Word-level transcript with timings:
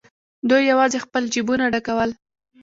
دوی 0.49 0.63
یوازې 0.71 0.97
خپل 1.05 1.23
جېبونه 1.33 1.65
ډکول. 1.73 2.09